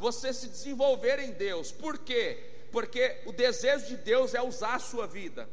[0.00, 1.70] você se desenvolver em Deus.
[1.70, 2.66] Por quê?
[2.72, 5.48] Porque o desejo de Deus é usar a sua vida.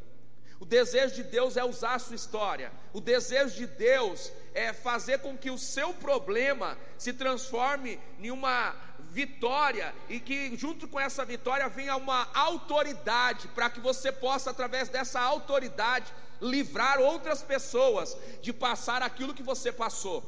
[0.59, 2.71] O desejo de Deus é usar a sua história.
[2.93, 8.73] O desejo de Deus é fazer com que o seu problema se transforme em uma
[9.11, 14.89] vitória e que junto com essa vitória venha uma autoridade para que você possa através
[14.89, 16.11] dessa autoridade
[16.41, 20.23] livrar outras pessoas de passar aquilo que você passou.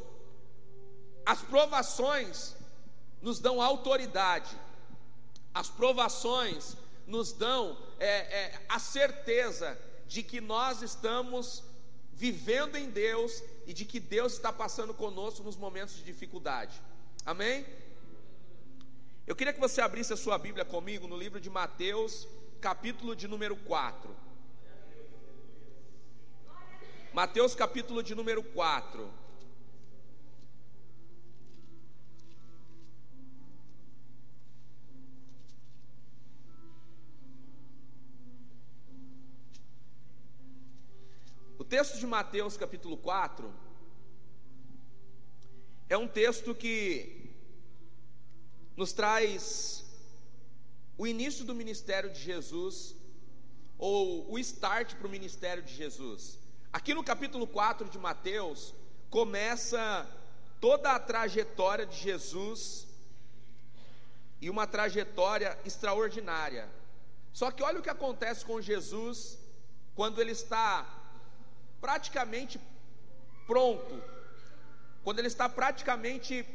[1.26, 2.56] As provações
[3.22, 4.56] nos dão autoridade.
[5.54, 6.76] As provações
[7.06, 11.64] nos dão é, é, a certeza de que nós estamos
[12.14, 16.82] vivendo em Deus e de que Deus está passando conosco nos momentos de dificuldade.
[17.26, 17.66] Amém?
[19.26, 22.28] Eu queria que você abrisse a sua Bíblia comigo no livro de Mateus,
[22.60, 24.16] capítulo de número 4.
[27.14, 29.19] Mateus, capítulo de número 4.
[41.70, 43.54] Texto de Mateus, capítulo 4,
[45.88, 47.30] é um texto que
[48.76, 49.86] nos traz
[50.98, 52.96] o início do ministério de Jesus,
[53.78, 56.40] ou o start para o ministério de Jesus.
[56.74, 58.74] Aqui no capítulo 4 de Mateus,
[59.12, 60.10] começa
[60.60, 62.88] toda a trajetória de Jesus
[64.42, 66.68] e uma trajetória extraordinária.
[67.32, 69.38] Só que olha o que acontece com Jesus
[69.94, 70.99] quando ele está
[71.82, 72.60] praticamente
[73.48, 74.02] pronto
[75.04, 76.46] quando ele está praticamente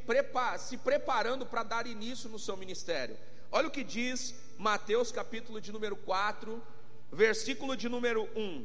[0.58, 3.16] se preparando para dar início no seu ministério.
[3.50, 6.62] Olha o que diz Mateus capítulo de número 4,
[7.10, 8.64] versículo de número 1.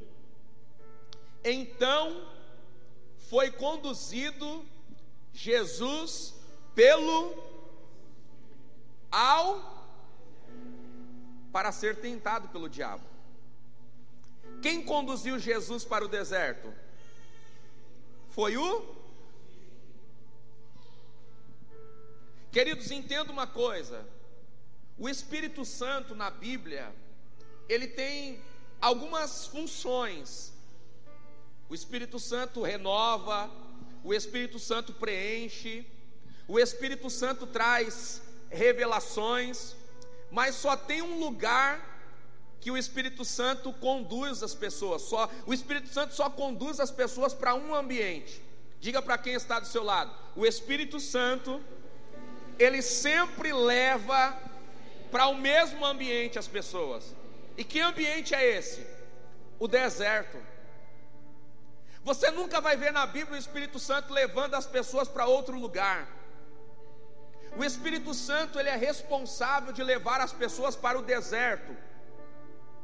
[1.43, 2.27] Então
[3.29, 4.65] foi conduzido
[5.33, 6.35] Jesus
[6.75, 7.35] pelo
[9.09, 9.79] ao
[11.51, 13.08] para ser tentado pelo diabo.
[14.61, 16.73] Quem conduziu Jesus para o deserto?
[18.29, 18.99] Foi o
[22.51, 24.05] Queridos, entenda uma coisa:
[24.97, 26.91] o Espírito Santo na Bíblia,
[27.67, 28.41] ele tem
[28.81, 30.51] algumas funções.
[31.69, 33.51] O Espírito Santo renova,
[34.03, 35.85] o Espírito Santo preenche,
[36.47, 39.75] o Espírito Santo traz revelações,
[40.31, 41.88] mas só tem um lugar
[42.61, 45.03] que o Espírito Santo conduz as pessoas.
[45.03, 48.41] Só o Espírito Santo só conduz as pessoas para um ambiente.
[48.79, 51.61] Diga para quem está do seu lado: o Espírito Santo
[52.57, 54.37] ele sempre leva
[55.11, 57.15] para o mesmo ambiente as pessoas.
[57.57, 58.85] E que ambiente é esse?
[59.57, 60.37] O deserto.
[62.03, 66.07] Você nunca vai ver na Bíblia o Espírito Santo levando as pessoas para outro lugar.
[67.57, 71.75] O Espírito Santo ele é responsável de levar as pessoas para o deserto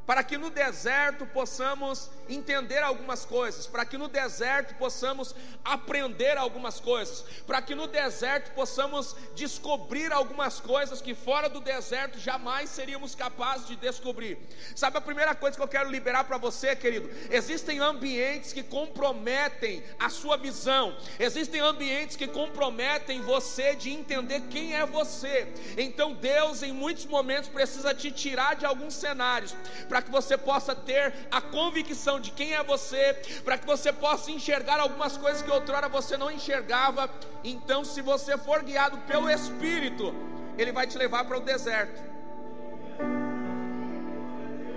[0.06, 6.80] para que no deserto possamos entender algumas coisas, para que no deserto possamos aprender algumas
[6.80, 13.16] coisas, para que no deserto possamos descobrir algumas coisas que fora do deserto jamais seríamos
[13.16, 14.38] capazes de descobrir.
[14.76, 17.10] Sabe a primeira coisa que eu quero liberar para você, querido?
[17.30, 24.76] Existem ambientes que comprometem a sua visão, existem ambientes que comprometem você de entender quem
[24.76, 25.48] é você.
[25.78, 29.56] Então Deus, em muitos momentos, precisa te tirar de alguns cenários
[29.96, 33.16] para que você possa ter a convicção de quem é você,
[33.46, 37.10] para que você possa enxergar algumas coisas que outrora você não enxergava.
[37.46, 40.14] Então, se você for guiado pelo Espírito,
[40.58, 42.04] Ele vai te levar para o deserto.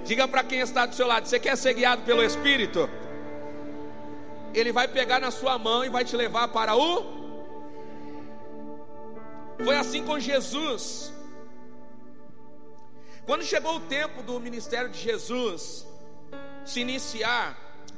[0.05, 2.89] Diga para quem está do seu lado: você quer ser guiado pelo Espírito?
[4.55, 7.05] Ele vai pegar na sua mão e vai te levar para o.
[9.65, 11.13] Foi assim com Jesus.
[13.29, 15.87] Quando chegou o tempo do ministério de Jesus
[16.65, 17.47] se iniciar,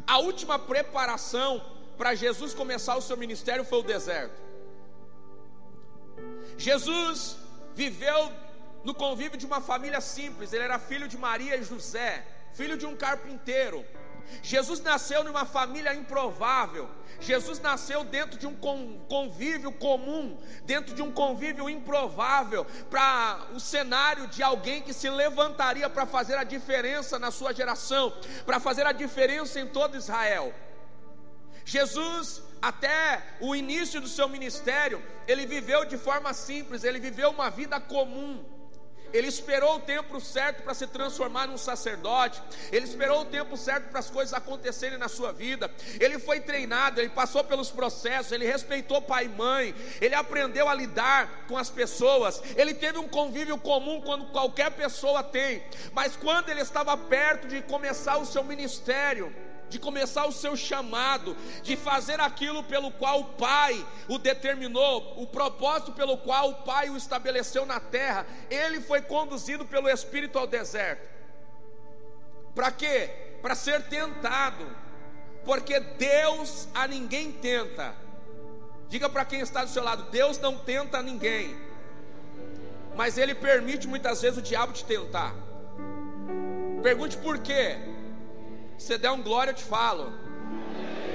[0.04, 1.50] a última preparação
[1.96, 4.40] para Jesus começar o seu ministério foi o deserto.
[6.66, 7.36] Jesus
[7.76, 8.20] viveu
[8.82, 12.86] no convívio de uma família simples, ele era filho de Maria e José, filho de
[12.90, 13.84] um carpinteiro.
[14.42, 16.88] Jesus nasceu numa família improvável.
[17.20, 18.54] Jesus nasceu dentro de um
[19.08, 25.88] convívio comum, dentro de um convívio improvável, para o cenário de alguém que se levantaria
[25.90, 28.12] para fazer a diferença na sua geração,
[28.46, 30.54] para fazer a diferença em todo Israel.
[31.64, 37.50] Jesus, até o início do seu ministério, ele viveu de forma simples, ele viveu uma
[37.50, 38.42] vida comum.
[39.12, 42.42] Ele esperou o tempo certo para se transformar num sacerdote.
[42.70, 45.70] Ele esperou o tempo certo para as coisas acontecerem na sua vida.
[45.98, 50.74] Ele foi treinado, ele passou pelos processos, ele respeitou pai e mãe, ele aprendeu a
[50.74, 52.42] lidar com as pessoas.
[52.56, 55.62] Ele teve um convívio comum quando qualquer pessoa tem.
[55.92, 59.34] Mas quando ele estava perto de começar o seu ministério,
[59.70, 65.26] de começar o seu chamado, de fazer aquilo pelo qual o Pai o determinou, o
[65.26, 70.46] propósito pelo qual o Pai o estabeleceu na terra, ele foi conduzido pelo Espírito ao
[70.46, 71.08] deserto.
[72.54, 73.08] Para quê?
[73.40, 74.66] Para ser tentado,
[75.44, 77.94] porque Deus a ninguém tenta.
[78.88, 81.56] Diga para quem está do seu lado: Deus não tenta ninguém,
[82.96, 85.32] mas Ele permite muitas vezes o diabo te tentar.
[86.82, 87.78] Pergunte por quê?
[88.80, 90.12] Você der um glória, eu te falo.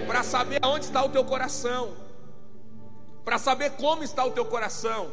[0.08, 1.96] Para saber aonde está o teu coração.
[3.24, 5.12] Para saber como está o teu coração.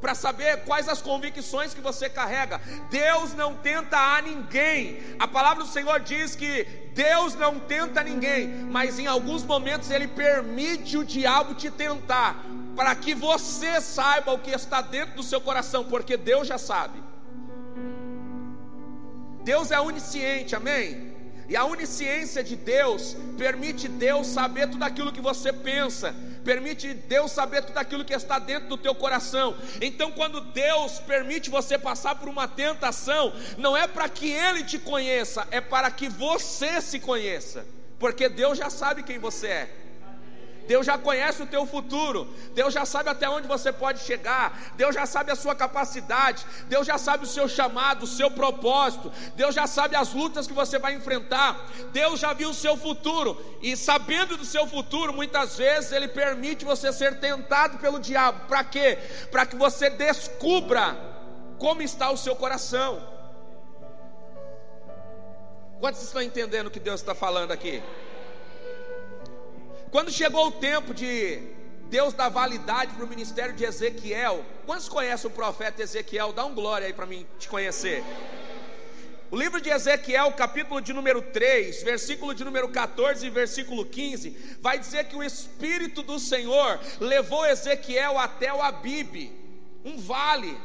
[0.00, 2.60] Para saber quais as convicções que você carrega.
[2.90, 5.16] Deus não tenta a ninguém.
[5.20, 6.64] A palavra do Senhor diz que
[6.94, 12.44] Deus não tenta ninguém, mas em alguns momentos ele permite o diabo te tentar,
[12.76, 17.02] para que você saiba o que está dentro do seu coração, porque Deus já sabe.
[19.42, 21.13] Deus é onisciente, amém?
[21.48, 26.14] E a onisciência de Deus permite Deus saber tudo aquilo que você pensa,
[26.44, 29.56] permite Deus saber tudo aquilo que está dentro do teu coração.
[29.80, 34.78] Então, quando Deus permite você passar por uma tentação, não é para que Ele te
[34.78, 37.66] conheça, é para que você se conheça,
[37.98, 39.83] porque Deus já sabe quem você é.
[40.66, 44.94] Deus já conhece o teu futuro, Deus já sabe até onde você pode chegar, Deus
[44.94, 49.54] já sabe a sua capacidade, Deus já sabe o seu chamado, o seu propósito, Deus
[49.54, 53.76] já sabe as lutas que você vai enfrentar, Deus já viu o seu futuro, e
[53.76, 58.98] sabendo do seu futuro, muitas vezes Ele permite você ser tentado pelo diabo, para quê?
[59.30, 60.96] Para que você descubra
[61.58, 63.14] como está o seu coração.
[65.80, 67.82] Quantos estão entendendo o que Deus está falando aqui?
[69.94, 71.38] Quando chegou o tempo de
[71.88, 76.32] Deus dar validade para o ministério de Ezequiel, quantos conhecem o profeta Ezequiel?
[76.32, 78.02] Dá um glória aí para mim te conhecer.
[79.30, 84.58] O livro de Ezequiel, capítulo de número 3, versículo de número 14 e versículo 15,
[84.60, 89.30] vai dizer que o Espírito do Senhor levou Ezequiel até o Abibe,
[89.84, 90.58] um vale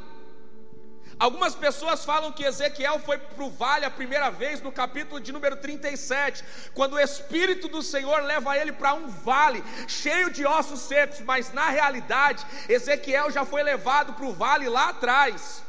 [1.20, 5.34] Algumas pessoas falam que Ezequiel foi para o vale a primeira vez no capítulo de
[5.34, 6.42] número 37,
[6.74, 11.52] quando o Espírito do Senhor leva ele para um vale cheio de ossos secos, mas
[11.52, 15.62] na realidade, Ezequiel já foi levado para o vale lá atrás.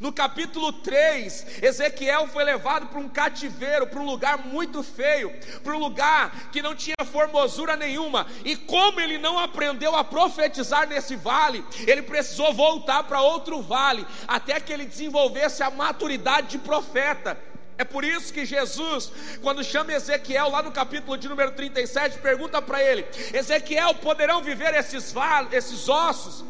[0.00, 5.32] No capítulo 3, Ezequiel foi levado para um cativeiro, para um lugar muito feio,
[5.62, 8.26] para um lugar que não tinha formosura nenhuma.
[8.44, 14.06] E como ele não aprendeu a profetizar nesse vale, ele precisou voltar para outro vale,
[14.26, 17.38] até que ele desenvolvesse a maturidade de profeta.
[17.76, 19.10] É por isso que Jesus,
[19.42, 24.74] quando chama Ezequiel, lá no capítulo de número 37, pergunta para ele: Ezequiel, poderão viver
[24.74, 25.12] esses,
[25.52, 26.44] esses ossos?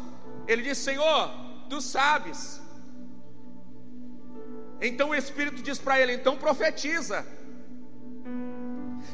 [0.47, 1.31] Ele diz: Senhor,
[1.69, 2.64] tu sabes.
[4.81, 7.25] Então o Espírito diz para ele: então profetiza.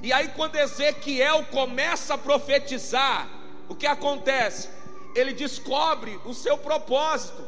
[0.04, 3.30] E aí, quando Ezequiel começa a profetizar,
[3.70, 4.70] o que acontece?
[5.14, 7.46] Ele descobre o seu propósito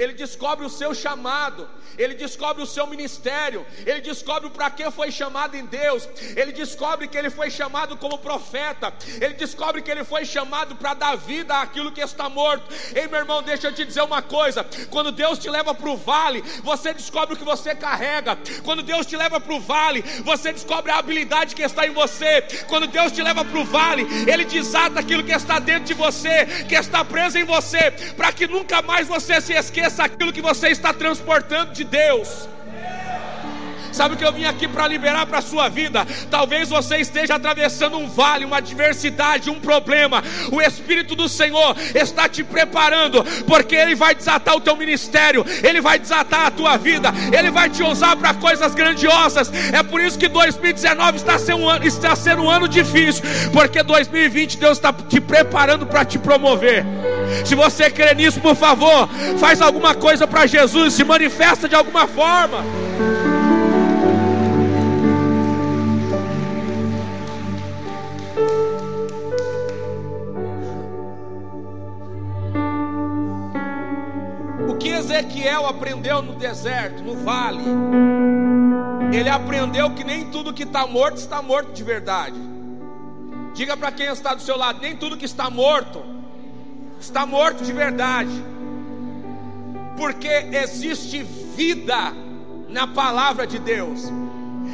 [0.00, 5.12] ele descobre o seu chamado, ele descobre o seu ministério, ele descobre para que foi
[5.12, 10.02] chamado em Deus, ele descobre que ele foi chamado como profeta, ele descobre que ele
[10.02, 12.64] foi chamado para dar vida àquilo que está morto.
[12.94, 15.96] Ei, meu irmão, deixa eu te dizer uma coisa: quando Deus te leva para o
[15.98, 20.50] vale, você descobre o que você carrega, quando Deus te leva para o vale, você
[20.50, 24.46] descobre a habilidade que está em você, quando Deus te leva para o vale, Ele
[24.46, 28.80] desata aquilo que está dentro de você, que está preso em você, para que nunca
[28.80, 32.48] mais você se esqueça esqueça aquilo que você está transportando de Deus.
[33.92, 36.06] Sabe o que eu vim aqui para liberar para a sua vida?
[36.30, 40.22] Talvez você esteja atravessando um vale, uma adversidade, um problema.
[40.50, 45.80] O Espírito do Senhor está te preparando, porque Ele vai desatar o teu ministério, Ele
[45.80, 49.50] vai desatar a tua vida, Ele vai te usar para coisas grandiosas.
[49.72, 53.82] É por isso que 2019 está sendo um ano, está sendo um ano difícil, porque
[53.82, 56.84] 2020 Deus está te preparando para te promover.
[57.44, 62.06] Se você crê nisso, por favor, faz alguma coisa para Jesus, se manifesta de alguma
[62.06, 62.64] forma.
[75.10, 77.64] Ezequiel aprendeu no deserto, no vale,
[79.12, 82.40] ele aprendeu que nem tudo que está morto está morto de verdade.
[83.52, 86.00] Diga para quem está do seu lado: nem tudo que está morto
[87.00, 88.30] está morto de verdade,
[89.96, 92.12] porque existe vida
[92.68, 94.04] na palavra de Deus,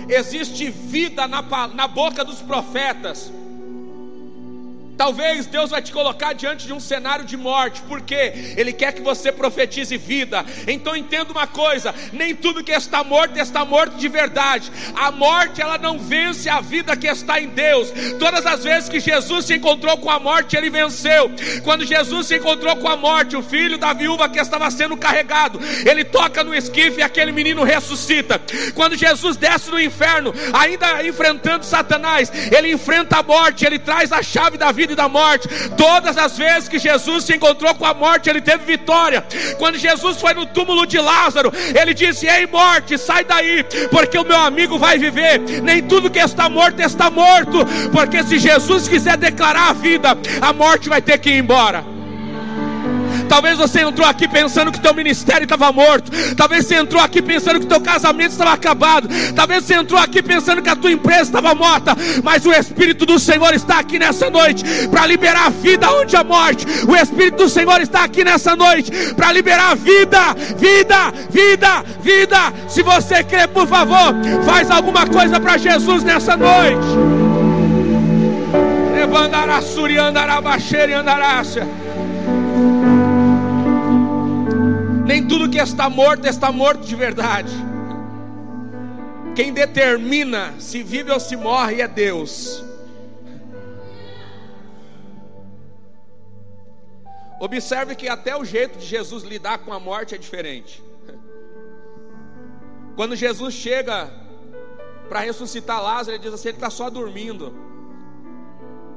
[0.06, 3.32] existe vida na, na boca dos profetas.
[4.96, 9.02] Talvez Deus vai te colocar diante de um cenário de morte, porque Ele quer que
[9.02, 10.44] você profetize vida.
[10.66, 14.72] Então entenda uma coisa: nem tudo que está morto está morto de verdade.
[14.94, 17.92] A morte ela não vence a vida que está em Deus.
[18.18, 21.30] Todas as vezes que Jesus se encontrou com a morte, ele venceu.
[21.62, 25.60] Quando Jesus se encontrou com a morte, o filho da viúva que estava sendo carregado,
[25.84, 28.40] ele toca no esquife e aquele menino ressuscita.
[28.74, 34.22] Quando Jesus desce no inferno, ainda enfrentando Satanás, ele enfrenta a morte, ele traz a
[34.22, 35.48] chave da vida vida e da morte.
[35.76, 39.24] Todas as vezes que Jesus se encontrou com a morte, ele teve vitória.
[39.58, 44.24] Quando Jesus foi no túmulo de Lázaro, ele disse: Ei, morte, sai daí, porque o
[44.24, 45.40] meu amigo vai viver.
[45.62, 47.58] Nem tudo que está morto está morto,
[47.92, 51.95] porque se Jesus quiser declarar a vida, a morte vai ter que ir embora.
[53.28, 56.11] Talvez você entrou aqui pensando que teu ministério estava morto.
[56.37, 59.09] Talvez você entrou aqui pensando que teu casamento estava acabado.
[59.35, 61.97] Talvez você entrou aqui pensando que a tua empresa estava morta.
[62.23, 66.66] Mas o Espírito do Senhor está aqui nessa noite para liberar vida onde a morte.
[66.88, 72.52] O Espírito do Senhor está aqui nessa noite para liberar vida, vida, vida, vida.
[72.68, 74.14] Se você crê, por favor,
[74.45, 76.87] faz alguma coisa para Jesus nessa noite.
[78.95, 81.85] Levantará, suriandará, baixeira e andarácia.
[85.06, 87.54] Nem tudo que está morto está morto de verdade.
[89.36, 92.64] Quem determina se vive ou se morre é Deus.
[97.38, 100.82] Observe que até o jeito de Jesus lidar com a morte é diferente.
[102.96, 104.10] Quando Jesus chega
[105.08, 107.54] para ressuscitar Lázaro, ele diz assim: ele está só dormindo.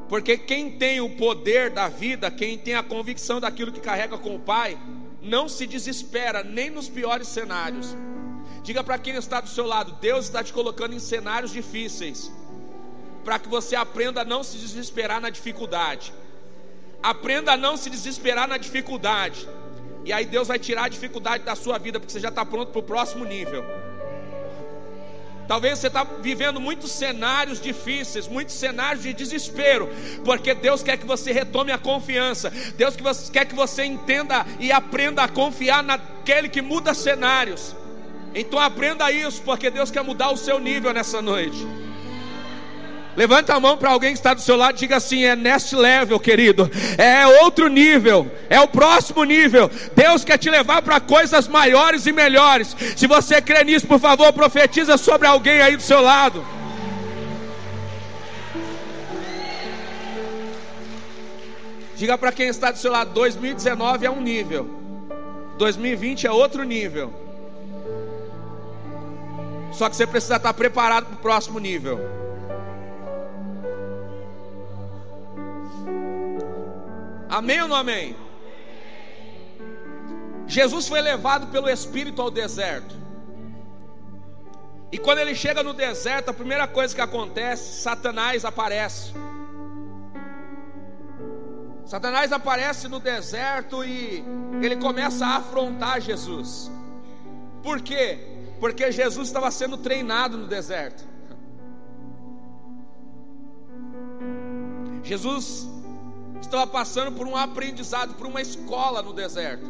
[0.08, 4.34] Porque quem tem o poder da vida, quem tem a convicção daquilo que carrega com
[4.36, 4.76] o Pai,
[5.22, 7.96] não se desespera nem nos piores cenários.
[8.64, 12.32] Diga para quem está do seu lado: Deus está te colocando em cenários difíceis,
[13.24, 16.14] para que você aprenda a não se desesperar na dificuldade.
[17.02, 19.48] Aprenda a não se desesperar na dificuldade.
[20.06, 22.72] E aí Deus vai tirar a dificuldade da sua vida, porque você já está pronto
[22.72, 23.64] para o próximo nível.
[25.50, 29.90] Talvez você está vivendo muitos cenários difíceis, muitos cenários de desespero,
[30.24, 32.52] porque Deus quer que você retome a confiança.
[32.78, 32.96] Deus
[33.32, 37.76] quer que você entenda e aprenda a confiar naquele que muda cenários.
[38.36, 41.58] Então aprenda isso, porque Deus quer mudar o seu nível nessa noite.
[43.16, 45.76] Levanta a mão para alguém que está do seu lado e diga assim: é next
[45.76, 46.70] level, querido.
[46.98, 49.70] É outro nível, é o próximo nível.
[49.96, 52.76] Deus quer te levar para coisas maiores e melhores.
[52.96, 56.46] Se você crê nisso, por favor, profetiza sobre alguém aí do seu lado.
[61.96, 64.70] Diga para quem está do seu lado: 2019 é um nível,
[65.58, 67.14] 2020 é outro nível.
[69.74, 72.19] Só que você precisa estar preparado para o próximo nível.
[77.30, 78.16] Amém ou não amém?
[80.48, 82.96] Jesus foi levado pelo Espírito ao deserto.
[84.92, 89.14] E quando ele chega no deserto, a primeira coisa que acontece, Satanás aparece.
[91.86, 94.24] Satanás aparece no deserto e
[94.62, 96.72] ele começa a afrontar Jesus.
[97.62, 98.18] Por quê?
[98.60, 101.08] Porque Jesus estava sendo treinado no deserto.
[105.04, 105.68] Jesus
[106.46, 109.66] estava passando por um aprendizado, por uma escola no deserto.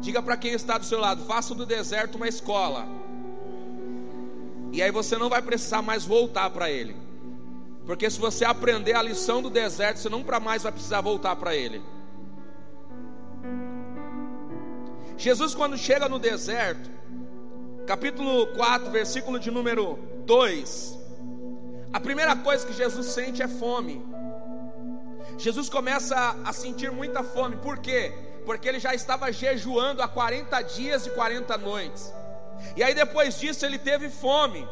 [0.00, 2.86] Diga para quem está do seu lado: faça do deserto uma escola.
[4.72, 6.96] E aí você não vai precisar mais voltar para ele.
[7.86, 11.54] Porque se você aprender a lição do deserto, você nunca mais vai precisar voltar para
[11.54, 11.82] ele.
[15.16, 16.90] Jesus, quando chega no deserto,
[17.86, 20.98] capítulo 4, versículo de número 2,
[21.92, 24.02] a primeira coisa que Jesus sente é fome.
[25.38, 28.12] Jesus começa a sentir muita fome, por quê?
[28.44, 32.12] Porque ele já estava jejuando há 40 dias e 40 noites,
[32.76, 34.66] e aí depois disso ele teve fome,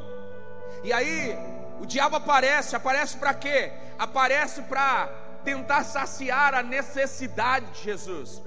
[0.85, 1.37] e aí
[1.81, 3.73] o diabo aparece, aparece para quê?
[3.99, 5.07] Aparece para
[5.45, 8.41] tentar saciar a necessidade de Jesus.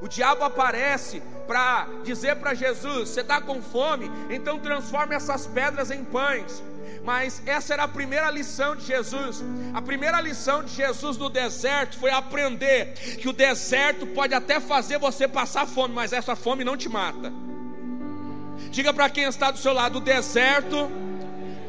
[0.00, 4.10] O diabo aparece para dizer para Jesus: Você está com fome?
[4.30, 6.62] Então transforme essas pedras em pães.
[7.02, 9.42] Mas essa era a primeira lição de Jesus.
[9.72, 14.98] A primeira lição de Jesus no deserto foi aprender que o deserto pode até fazer
[14.98, 17.32] você passar fome, mas essa fome não te mata.
[18.70, 20.90] Diga para quem está do seu lado: o deserto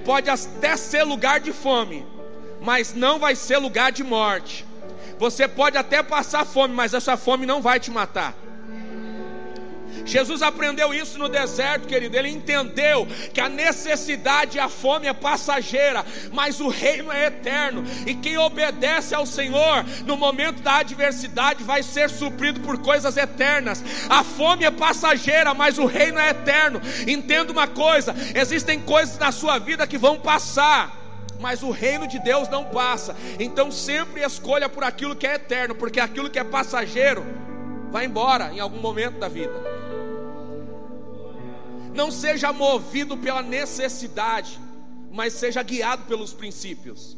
[0.04, 2.06] pode até ser lugar de fome,
[2.62, 4.66] mas não vai ser lugar de morte.
[5.18, 8.36] Você pode até passar fome, mas essa fome não vai te matar.
[10.06, 12.18] Jesus aprendeu isso no deserto, querido.
[12.18, 17.84] Ele entendeu que a necessidade e a fome é passageira, mas o reino é eterno.
[18.06, 23.84] E quem obedece ao Senhor no momento da adversidade vai ser suprido por coisas eternas.
[24.10, 26.82] A fome é passageira, mas o reino é eterno.
[27.08, 31.02] Entenda uma coisa: existem coisas na sua vida que vão passar
[31.42, 33.16] mas o reino de Deus não passa.
[33.40, 37.26] Então sempre escolha por aquilo que é eterno, porque aquilo que é passageiro
[37.92, 39.81] vai embora em algum momento da vida.
[41.94, 44.60] Não seja movido pela necessidade,
[45.12, 47.18] mas seja guiado pelos princípios.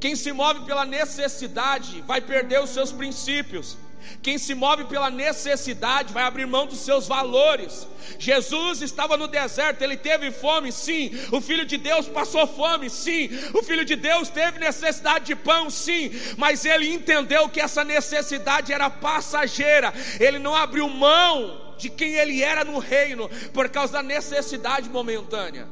[0.00, 3.76] Quem se move pela necessidade vai perder os seus princípios.
[4.22, 7.86] Quem se move pela necessidade vai abrir mão dos seus valores.
[8.18, 11.10] Jesus estava no deserto, ele teve fome, sim.
[11.32, 13.28] O filho de Deus passou fome, sim.
[13.52, 16.12] O filho de Deus teve necessidade de pão, sim.
[16.36, 19.92] Mas ele entendeu que essa necessidade era passageira.
[20.20, 25.68] Ele não abriu mão de quem ele era no reino por causa da necessidade momentânea.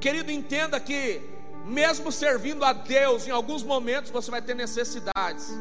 [0.00, 1.20] Querido, entenda que
[1.64, 5.52] mesmo servindo a Deus, em alguns momentos você vai ter necessidades.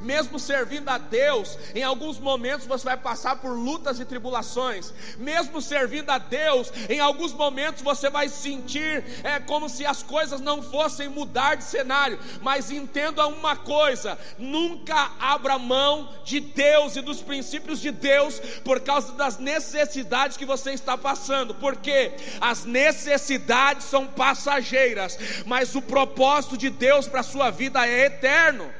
[0.00, 4.92] Mesmo servindo a Deus, em alguns momentos você vai passar por lutas e tribulações.
[5.18, 10.40] Mesmo servindo a Deus, em alguns momentos você vai sentir é, como se as coisas
[10.40, 12.18] não fossem mudar de cenário.
[12.40, 18.80] Mas entenda uma coisa: nunca abra mão de Deus e dos princípios de Deus por
[18.80, 26.56] causa das necessidades que você está passando, porque as necessidades são passageiras, mas o propósito
[26.56, 28.77] de Deus para a sua vida é eterno.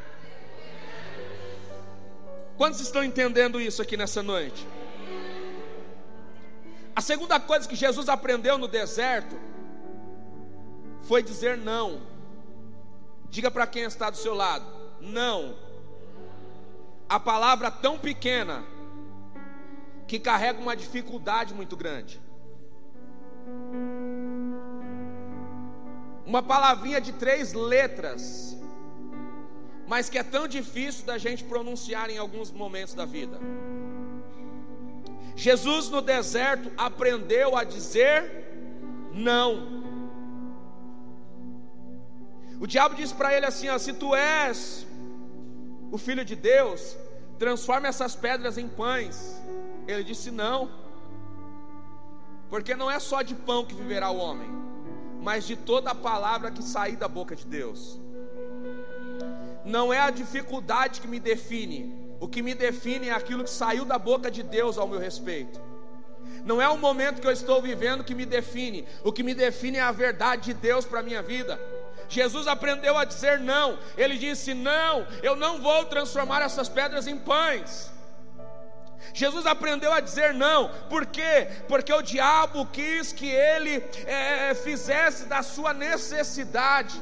[2.59, 4.67] Quantos estão entendendo isso aqui nessa noite?
[6.95, 9.39] A segunda coisa que Jesus aprendeu no deserto
[11.03, 12.03] foi dizer não.
[13.31, 14.67] Diga para quem está do seu lado:
[15.01, 15.55] não.
[17.09, 18.65] A palavra tão pequena
[20.09, 22.21] que carrega uma dificuldade muito grande.
[26.27, 28.58] Uma palavrinha de três letras
[29.89, 33.39] mas que é tão difícil da gente pronunciar em alguns momentos da vida.
[35.35, 38.21] Jesus no deserto aprendeu a dizer
[39.15, 39.51] não.
[42.61, 44.87] O diabo disse para ele assim: ó, se tu és
[45.91, 46.97] o filho de Deus,
[47.39, 49.41] transforme essas pedras em pães.
[49.87, 50.71] Ele disse não,
[52.51, 54.51] porque não é só de pão que viverá o homem,
[55.23, 57.99] mas de toda a palavra que sair da boca de Deus.
[59.69, 63.85] Não é a dificuldade que me define, o que me define é aquilo que saiu
[63.85, 65.61] da boca de Deus ao meu respeito.
[66.45, 69.77] Não é o momento que eu estou vivendo que me define, o que me define
[69.77, 71.61] é a verdade de Deus para a minha vida.
[72.09, 77.19] Jesus aprendeu a dizer não, ele disse: Não, eu não vou transformar essas pedras em
[77.19, 77.93] pães.
[79.13, 81.49] Jesus aprendeu a dizer não, por quê?
[81.67, 87.01] Porque o diabo quis que ele é, fizesse da sua necessidade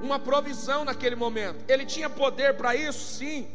[0.00, 1.64] uma provisão naquele momento.
[1.68, 3.18] Ele tinha poder para isso?
[3.18, 3.48] Sim.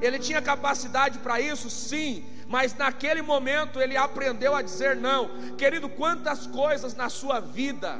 [0.00, 1.70] Ele tinha capacidade para isso?
[1.70, 2.24] Sim.
[2.48, 5.30] Mas naquele momento ele aprendeu a dizer não.
[5.56, 7.98] Querido, quantas coisas na sua vida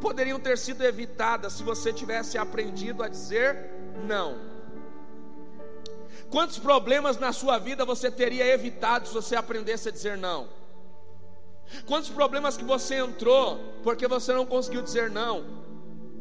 [0.00, 3.70] poderiam ter sido evitadas se você tivesse aprendido a dizer
[4.06, 4.50] não?
[6.30, 10.48] Quantos problemas na sua vida você teria evitado se você aprendesse a dizer não?
[11.86, 15.69] Quantos problemas que você entrou porque você não conseguiu dizer não?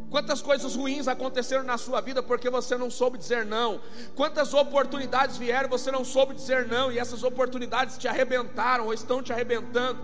[0.10, 3.80] Quantas coisas ruins aconteceram na sua vida porque você não soube dizer não?
[4.16, 9.22] Quantas oportunidades vieram você não soube dizer não e essas oportunidades te arrebentaram ou estão
[9.22, 10.00] te arrebentando?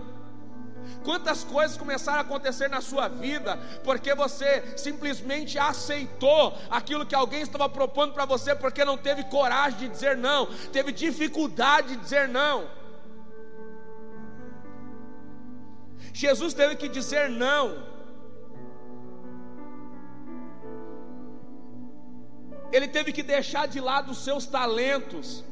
[1.02, 7.40] Quantas coisas começaram a acontecer na sua vida porque você simplesmente aceitou aquilo que alguém
[7.40, 12.28] estava propondo para você porque não teve coragem de dizer não, teve dificuldade de dizer
[12.28, 12.68] não?
[16.12, 17.95] Jesus teve que dizer não
[22.72, 25.44] ele teve que deixar de lado os seus talentos,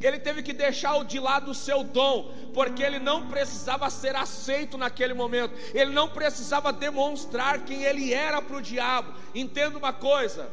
[0.00, 4.78] ele teve que deixar de lado o seu dom, porque ele não precisava ser aceito
[4.78, 9.12] naquele momento, ele não precisava demonstrar quem ele era para o diabo.
[9.34, 10.50] Entenda uma coisa: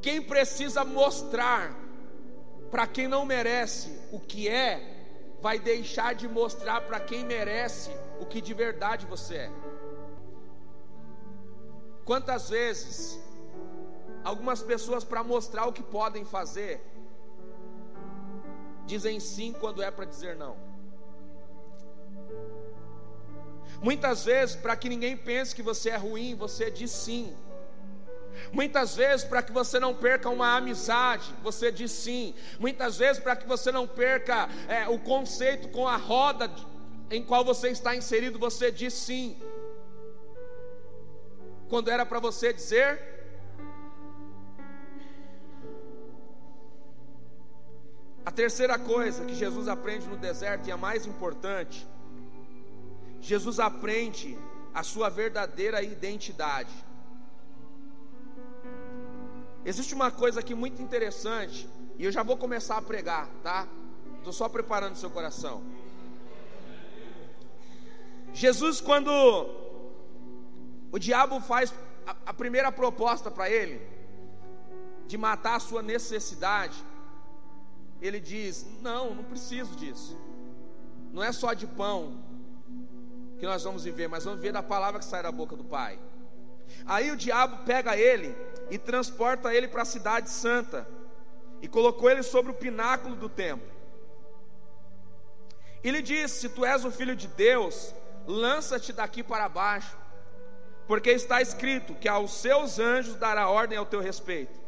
[0.00, 1.74] quem precisa mostrar
[2.70, 8.26] para quem não merece o que é, vai deixar de mostrar para quem merece o
[8.26, 9.50] que de verdade você é.
[12.04, 13.20] Quantas vezes
[14.22, 16.80] Algumas pessoas, para mostrar o que podem fazer,
[18.86, 20.56] dizem sim quando é para dizer não.
[23.82, 27.34] Muitas vezes, para que ninguém pense que você é ruim, você diz sim.
[28.52, 32.34] Muitas vezes, para que você não perca uma amizade, você diz sim.
[32.58, 36.50] Muitas vezes, para que você não perca é, o conceito com a roda
[37.10, 39.40] em qual você está inserido, você diz sim.
[41.68, 43.09] Quando era para você dizer.
[48.30, 51.84] A terceira coisa que Jesus aprende no deserto, e a mais importante,
[53.20, 54.38] Jesus aprende
[54.72, 56.70] a sua verdadeira identidade.
[59.64, 63.66] Existe uma coisa aqui muito interessante, e eu já vou começar a pregar, tá?
[64.18, 65.64] Estou só preparando seu coração.
[68.32, 69.10] Jesus, quando
[70.92, 71.74] o diabo faz
[72.24, 73.84] a, primeira proposta para ele,
[75.08, 76.89] de matar a sua necessidade,
[78.00, 80.18] ele diz: Não, não preciso disso.
[81.12, 82.22] Não é só de pão
[83.38, 85.98] que nós vamos viver, mas vamos viver da palavra que sai da boca do Pai.
[86.86, 88.36] Aí o diabo pega ele
[88.70, 90.86] e transporta ele para a cidade santa
[91.60, 93.68] e colocou ele sobre o pináculo do templo.
[95.82, 97.94] E lhe disse: Se tu és o filho de Deus,
[98.26, 99.96] lança-te daqui para baixo,
[100.86, 104.58] porque está escrito que aos seus anjos dará ordem ao teu respeito,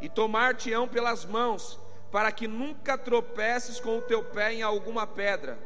[0.00, 1.78] e tomar-te-ão pelas mãos,
[2.12, 5.58] para que nunca tropeces com o teu pé em alguma pedra.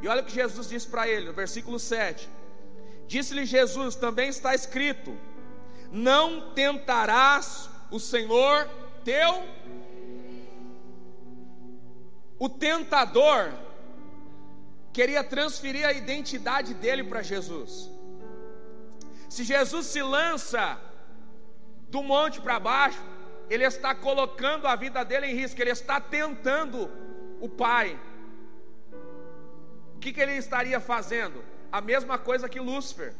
[0.00, 2.28] E olha o que Jesus disse para ele, no versículo 7.
[3.06, 5.16] Disse-lhe Jesus: Também está escrito:
[5.92, 8.68] Não tentarás o Senhor
[9.04, 9.46] teu.
[12.38, 13.52] O tentador
[14.94, 17.90] queria transferir a identidade dele para Jesus.
[19.28, 20.80] Se Jesus se lança
[21.90, 23.13] do monte para baixo,
[23.50, 26.90] ele está colocando a vida dele em risco, ele está tentando
[27.40, 27.98] o Pai.
[29.94, 31.42] O que, que ele estaria fazendo?
[31.76, 33.12] a mesma coisa que Lúcifer.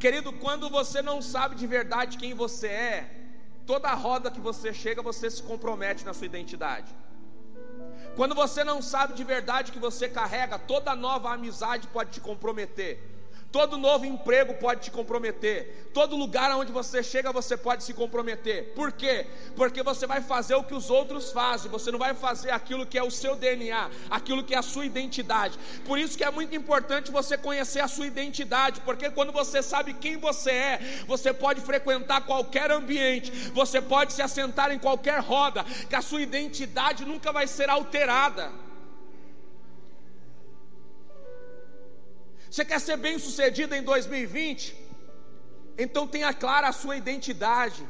[0.00, 3.10] Querido, quando você não sabe de verdade quem você é,
[3.64, 6.90] toda roda que você chega, você se compromete na sua identidade.
[8.16, 12.94] Quando você não sabe de verdade que você carrega, toda nova amizade pode te comprometer.
[13.56, 15.88] Todo novo emprego pode te comprometer.
[15.94, 18.74] Todo lugar onde você chega, você pode se comprometer.
[18.74, 19.26] Por quê?
[19.56, 21.70] Porque você vai fazer o que os outros fazem.
[21.70, 24.84] Você não vai fazer aquilo que é o seu DNA, aquilo que é a sua
[24.84, 25.58] identidade.
[25.86, 29.94] Por isso que é muito importante você conhecer a sua identidade, porque quando você sabe
[29.94, 35.64] quem você é, você pode frequentar qualquer ambiente, você pode se assentar em qualquer roda,
[35.88, 38.65] que a sua identidade nunca vai ser alterada.
[42.50, 44.76] Você quer ser bem sucedido em 2020?
[45.78, 47.86] Então tenha clara a sua identidade.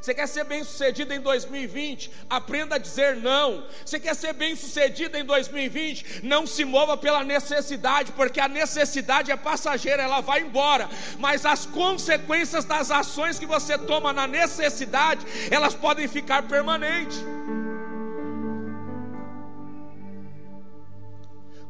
[0.00, 2.10] Você quer ser bem sucedido em 2020?
[2.28, 3.64] Aprenda a dizer não.
[3.84, 6.24] Você quer ser bem sucedido em 2020?
[6.24, 10.88] Não se mova pela necessidade, porque a necessidade é passageira, ela vai embora.
[11.18, 17.18] Mas as consequências das ações que você toma na necessidade, elas podem ficar permanentes.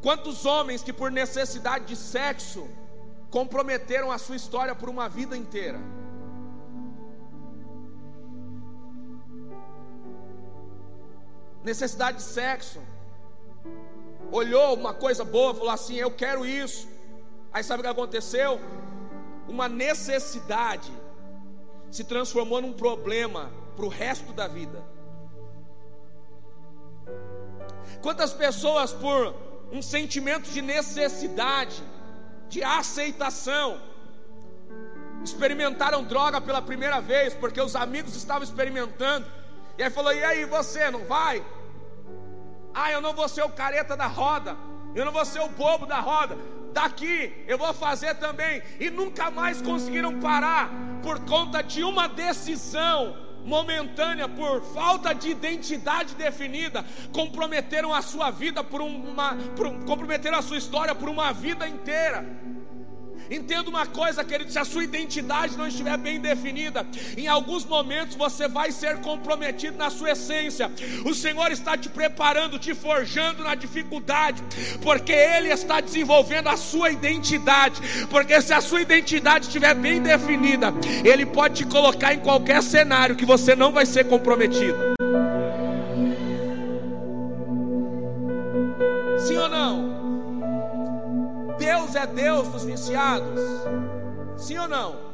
[0.01, 2.67] Quantos homens que por necessidade de sexo
[3.29, 5.79] comprometeram a sua história por uma vida inteira?
[11.63, 12.81] Necessidade de sexo.
[14.31, 16.87] Olhou uma coisa boa, falou assim: Eu quero isso.
[17.51, 18.59] Aí sabe o que aconteceu?
[19.47, 20.91] Uma necessidade
[21.91, 24.81] se transformou num problema para o resto da vida.
[28.01, 31.83] Quantas pessoas por um sentimento de necessidade,
[32.47, 33.79] de aceitação.
[35.23, 39.25] Experimentaram droga pela primeira vez, porque os amigos estavam experimentando.
[39.77, 41.43] E aí falou: E aí, você não vai?
[42.73, 44.55] Ah, eu não vou ser o careta da roda,
[44.95, 46.37] eu não vou ser o bobo da roda.
[46.71, 48.61] Daqui eu vou fazer também.
[48.79, 50.69] E nunca mais conseguiram parar
[51.01, 58.63] por conta de uma decisão momentânea, por falta de identidade definida, comprometeram a sua vida
[58.63, 62.23] por uma, por, comprometeram a sua história por uma vida inteira.
[63.29, 68.15] Entenda uma coisa, querido: se a sua identidade não estiver bem definida, em alguns momentos
[68.15, 70.71] você vai ser comprometido na sua essência.
[71.05, 74.43] O Senhor está te preparando, te forjando na dificuldade,
[74.81, 77.81] porque Ele está desenvolvendo a sua identidade.
[78.09, 83.15] Porque se a sua identidade estiver bem definida, Ele pode te colocar em qualquer cenário
[83.15, 84.88] que você não vai ser comprometido.
[92.09, 93.39] Deus dos viciados?
[94.37, 95.09] Sim ou não?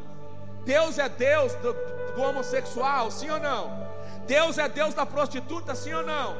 [0.65, 1.73] Deus é Deus do,
[2.15, 3.11] do homossexual?
[3.11, 3.85] Sim ou não?
[4.25, 5.75] Deus é Deus da prostituta?
[5.75, 6.35] Sim ou não?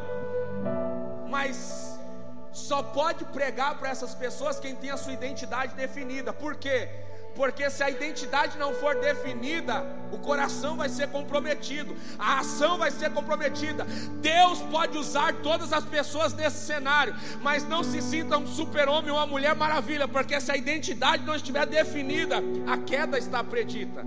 [1.30, 2.00] Mas
[2.52, 6.34] só pode pregar para essas pessoas quem tem a sua identidade definida.
[6.34, 6.90] Por quê?
[7.36, 12.90] Porque se a identidade não for definida, o coração vai ser comprometido, a ação vai
[12.92, 13.86] ser comprometida.
[14.22, 19.18] Deus pode usar todas as pessoas nesse cenário, mas não se sinta um super-homem ou
[19.18, 24.06] uma mulher maravilha, porque se a identidade não estiver definida, a queda está predita.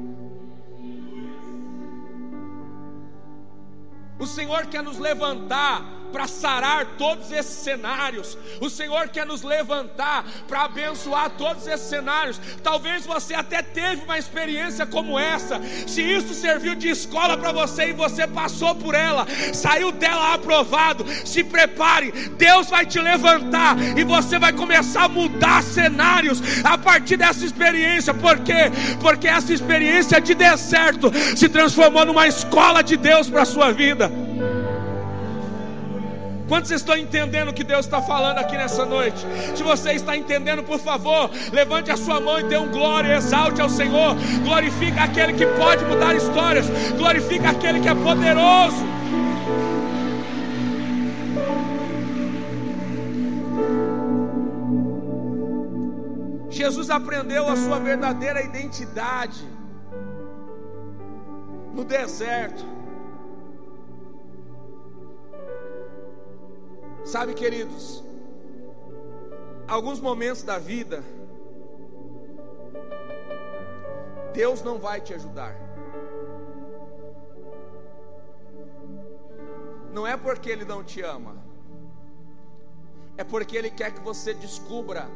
[4.18, 8.36] O Senhor quer nos levantar para sarar todos esses cenários.
[8.60, 12.40] O Senhor quer nos levantar para abençoar todos esses cenários.
[12.62, 15.60] Talvez você até teve uma experiência como essa.
[15.86, 21.04] Se isso serviu de escola para você e você passou por ela, saiu dela aprovado,
[21.24, 22.12] se prepare.
[22.36, 28.14] Deus vai te levantar e você vai começar a mudar cenários a partir dessa experiência.
[28.14, 28.70] Por quê?
[29.00, 34.27] Porque essa experiência de deserto se transformou numa escola de Deus para a sua vida.
[36.48, 39.18] Quantos estão entendendo o que Deus está falando aqui nessa noite?
[39.54, 43.60] Se você está entendendo, por favor, levante a sua mão e dê um glória, exalte
[43.60, 48.88] ao Senhor, glorifica aquele que pode mudar histórias, glorifica aquele que é poderoso.
[56.50, 59.46] Jesus aprendeu a sua verdadeira identidade
[61.74, 62.77] no deserto.
[67.12, 68.04] Sabe, queridos,
[69.66, 71.02] alguns momentos da vida,
[74.34, 75.54] Deus não vai te ajudar.
[79.90, 81.34] Não é porque Ele não te ama,
[83.16, 85.08] é porque Ele quer que você descubra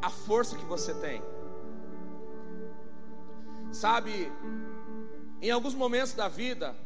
[0.00, 1.20] a força que você tem.
[3.72, 4.30] Sabe,
[5.40, 6.76] em alguns momentos da vida,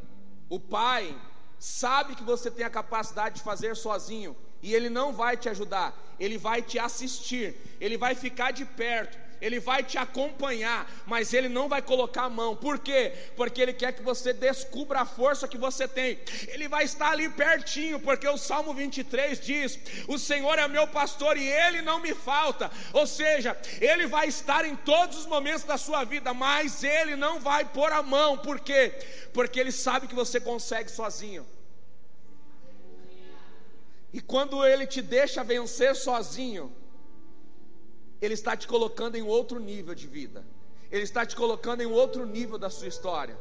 [0.49, 1.15] o pai
[1.59, 5.95] sabe que você tem a capacidade de fazer sozinho e ele não vai te ajudar,
[6.19, 11.49] ele vai te assistir, ele vai ficar de perto, ele vai te acompanhar, mas ele
[11.49, 12.57] não vai colocar a mão.
[12.57, 13.13] Por quê?
[13.37, 16.19] Porque ele quer que você descubra a força que você tem.
[16.49, 21.37] Ele vai estar ali pertinho, porque o Salmo 23 diz: "O Senhor é meu pastor
[21.37, 22.71] e ele não me falta".
[22.93, 27.41] Ou seja, ele vai estar em todos os momentos da sua vida, mas ele não
[27.41, 28.39] vai pôr a mão.
[28.39, 28.93] Por quê?
[29.33, 31.47] Porque ele sabe que você consegue sozinho.
[34.13, 36.75] E quando ele te deixa vencer sozinho,
[38.21, 40.45] ele está te colocando em outro nível de vida.
[40.91, 43.37] Ele está te colocando em outro nível da sua história.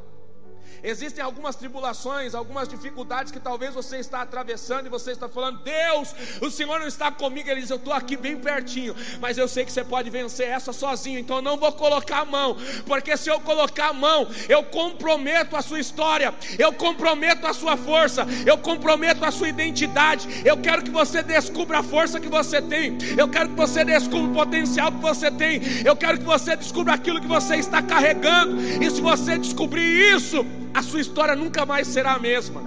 [0.83, 6.13] Existem algumas tribulações, algumas dificuldades que talvez você está atravessando e você está falando: Deus,
[6.41, 7.49] o Senhor não está comigo.
[7.49, 10.71] Ele diz: Eu estou aqui bem pertinho, mas eu sei que você pode vencer essa
[10.71, 14.63] sozinho, então eu não vou colocar a mão, porque se eu colocar a mão, eu
[14.63, 20.27] comprometo a sua história, eu comprometo a sua força, eu comprometo a sua identidade.
[20.45, 24.31] Eu quero que você descubra a força que você tem, eu quero que você descubra
[24.31, 28.61] o potencial que você tem, eu quero que você descubra aquilo que você está carregando,
[28.61, 32.61] e se você descobrir isso, a sua história nunca mais será a mesma.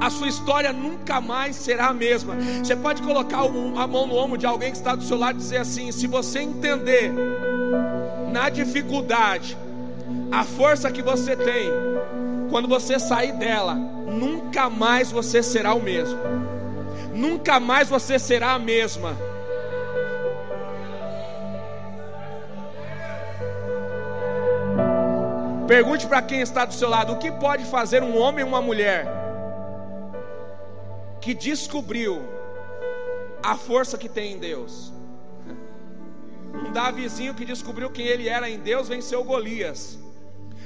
[0.00, 2.34] A sua história nunca mais será a mesma.
[2.62, 5.38] Você pode colocar a mão no ombro de alguém que está do seu lado e
[5.38, 7.12] dizer assim: se você entender
[8.32, 9.56] na dificuldade
[10.32, 11.70] a força que você tem,
[12.50, 16.18] quando você sair dela, nunca mais você será o mesmo.
[17.14, 19.16] Nunca mais você será a mesma.
[25.70, 28.60] Pergunte para quem está do seu lado: o que pode fazer um homem e uma
[28.60, 29.06] mulher
[31.20, 32.14] que descobriu
[33.40, 34.92] a força que tem em Deus?
[36.52, 39.96] Um Davizinho que descobriu quem ele era em Deus venceu Golias.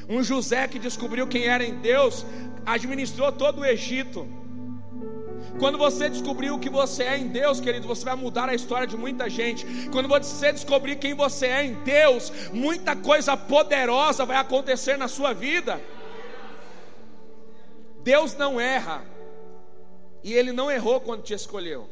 [0.09, 2.25] Um José que descobriu quem era em Deus
[2.65, 4.27] administrou todo o Egito.
[5.59, 8.87] Quando você descobrir o que você é em Deus, querido, você vai mudar a história
[8.87, 9.65] de muita gente.
[9.91, 15.33] Quando você descobrir quem você é em Deus, muita coisa poderosa vai acontecer na sua
[15.33, 15.81] vida.
[18.03, 19.03] Deus não erra,
[20.23, 21.89] e Ele não errou quando te escolheu.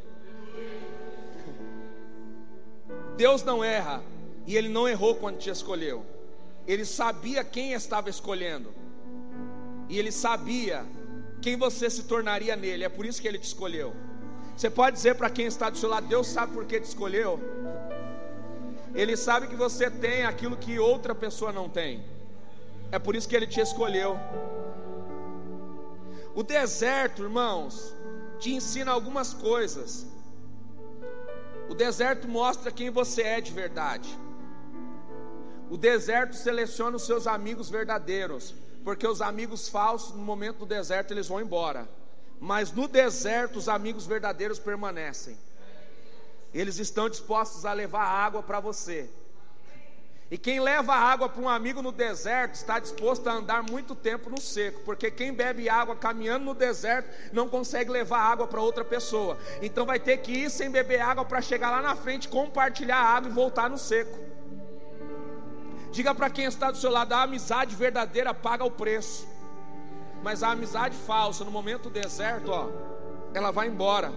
[3.17, 4.03] Deus não erra,
[4.47, 6.05] e Ele não errou quando te escolheu.
[6.67, 8.75] Ele sabia quem estava escolhendo,
[9.88, 10.85] e Ele sabia
[11.44, 12.85] quem você se tornaria nele.
[12.85, 13.92] É por isso que ele te escolheu.
[14.57, 17.40] Você pode dizer para quem está do seu lado: Deus sabe por que te escolheu.
[18.94, 22.05] Ele sabe que você tem aquilo que outra pessoa não tem.
[22.90, 24.18] É por isso que ele te escolheu.
[26.35, 27.94] O deserto, irmãos,
[28.38, 30.07] te ensina algumas coisas.
[31.68, 34.09] O deserto mostra quem você é de verdade.
[35.70, 41.12] O deserto seleciona os seus amigos verdadeiros porque os amigos falsos, no momento do deserto,
[41.12, 41.88] eles vão embora.
[42.40, 45.38] mas no deserto os amigos verdadeiros permanecem.
[46.53, 49.09] Eles estão dispostos a levar água para você.
[50.29, 54.29] E quem leva água para um amigo no deserto está disposto a andar muito tempo
[54.29, 58.85] no seco, porque quem bebe água caminhando no deserto não consegue levar água para outra
[58.85, 59.38] pessoa.
[59.61, 63.09] Então vai ter que ir sem beber água para chegar lá na frente, compartilhar a
[63.16, 64.18] água e voltar no seco.
[65.92, 69.28] Diga para quem está do seu lado: a amizade verdadeira paga o preço,
[70.22, 72.68] mas a amizade falsa, no momento do deserto, ó,
[73.35, 74.11] ela vai embora.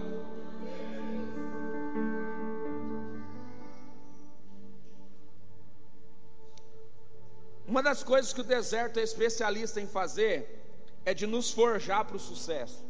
[7.66, 10.36] Uma das coisas que o deserto é especialista em fazer
[11.04, 12.84] é de nos forjar para o sucesso.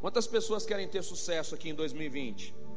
[0.00, 2.67] Quantas pessoas querem ter sucesso aqui em 2020?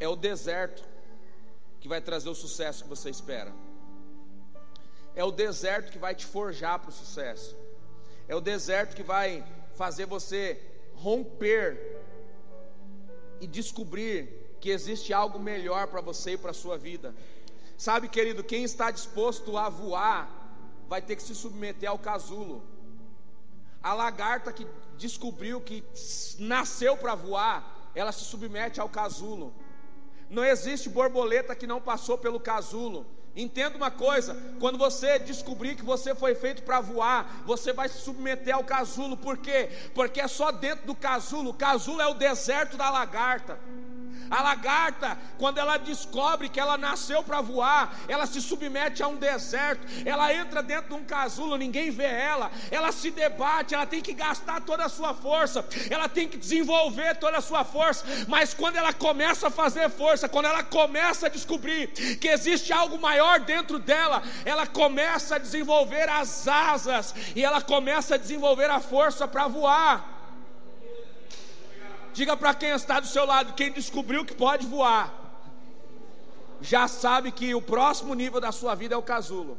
[0.00, 0.82] É o deserto
[1.80, 3.52] que vai trazer o sucesso que você espera.
[5.14, 7.56] É o deserto que vai te forjar para o sucesso.
[8.26, 10.60] É o deserto que vai fazer você
[10.94, 12.00] romper
[13.40, 17.14] e descobrir que existe algo melhor para você e para a sua vida.
[17.76, 20.30] Sabe, querido, quem está disposto a voar
[20.88, 22.62] vai ter que se submeter ao casulo.
[23.82, 25.84] A lagarta que descobriu que
[26.38, 29.52] nasceu para voar, ela se submete ao casulo.
[30.30, 33.06] Não existe borboleta que não passou pelo casulo.
[33.36, 37.98] Entenda uma coisa: quando você descobrir que você foi feito para voar, você vai se
[37.98, 39.16] submeter ao casulo.
[39.16, 39.70] Por quê?
[39.94, 41.50] Porque é só dentro do casulo.
[41.50, 43.58] O casulo é o deserto da lagarta.
[44.34, 49.14] A lagarta, quando ela descobre que ela nasceu para voar, ela se submete a um
[49.14, 54.02] deserto, ela entra dentro de um casulo, ninguém vê ela, ela se debate, ela tem
[54.02, 58.52] que gastar toda a sua força, ela tem que desenvolver toda a sua força, mas
[58.52, 63.38] quando ela começa a fazer força, quando ela começa a descobrir que existe algo maior
[63.38, 69.28] dentro dela, ela começa a desenvolver as asas e ela começa a desenvolver a força
[69.28, 70.13] para voar.
[72.14, 75.12] Diga para quem está do seu lado, quem descobriu que pode voar,
[76.60, 79.58] já sabe que o próximo nível da sua vida é o casulo.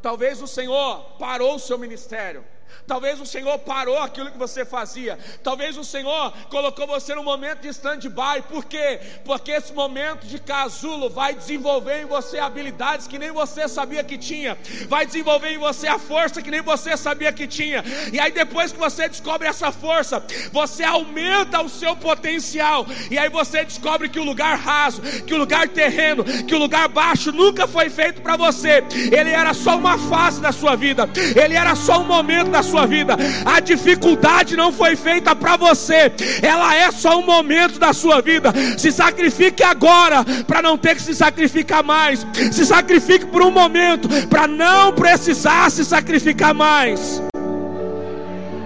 [0.00, 2.44] Talvez o Senhor parou o seu ministério
[2.86, 5.18] Talvez o Senhor parou aquilo que você fazia.
[5.42, 8.42] Talvez o Senhor colocou você num momento de stand-by.
[8.48, 9.00] Por quê?
[9.24, 14.16] Porque esse momento de casulo vai desenvolver em você habilidades que nem você sabia que
[14.16, 14.56] tinha.
[14.88, 17.84] Vai desenvolver em você a força que nem você sabia que tinha.
[18.12, 22.86] E aí depois que você descobre essa força, você aumenta o seu potencial.
[23.10, 26.88] E aí você descobre que o lugar raso, que o lugar terreno, que o lugar
[26.88, 28.84] baixo nunca foi feito para você.
[29.12, 31.08] Ele era só uma fase da sua vida.
[31.36, 33.16] Ele era só um momento da da sua vida.
[33.44, 38.52] A dificuldade não foi feita para você, ela é só um momento da sua vida.
[38.76, 42.26] Se sacrifique agora para não ter que se sacrificar mais.
[42.52, 47.22] Se sacrifique por um momento para não precisar se sacrificar mais.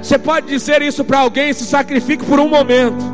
[0.03, 3.05] Você pode dizer isso para alguém: se sacrifique por um momento,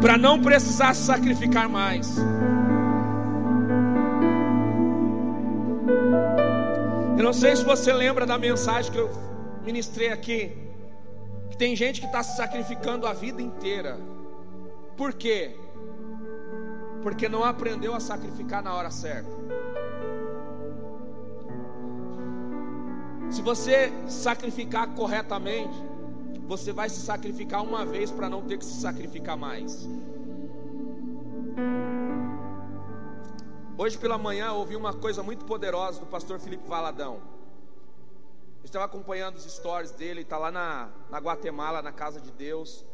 [0.00, 2.16] para não precisar se sacrificar mais.
[7.18, 9.10] Eu não sei se você lembra da mensagem que eu
[9.64, 10.56] ministrei aqui.
[11.50, 13.98] Que tem gente que está se sacrificando a vida inteira.
[14.96, 15.56] Por quê?
[17.02, 19.28] Porque não aprendeu a sacrificar na hora certa.
[23.30, 25.76] Se você sacrificar corretamente,
[26.46, 29.88] você vai se sacrificar uma vez para não ter que se sacrificar mais.
[33.80, 37.22] Hoje pela manhã ouvi uma coisa muito poderosa do pastor Felipe Valadão.
[38.58, 42.84] Eu estava acompanhando os stories dele, está lá na, na Guatemala, na casa de Deus,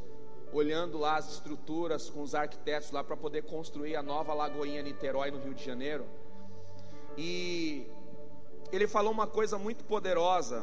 [0.53, 5.31] olhando lá as estruturas com os arquitetos lá para poder construir a nova Lagoinha Niterói
[5.31, 6.05] no Rio de Janeiro.
[7.17, 7.87] E
[8.71, 10.63] ele falou uma coisa muito poderosa.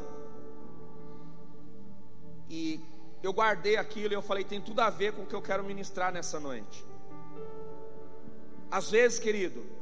[2.48, 2.80] E
[3.24, 5.64] eu guardei aquilo e eu falei, tem tudo a ver com o que eu quero
[5.64, 6.86] ministrar nessa noite.
[8.70, 9.81] Às vezes, querido,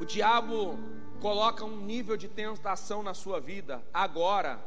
[0.00, 0.78] o diabo
[1.20, 4.62] coloca um nível de tentação na sua vida agora,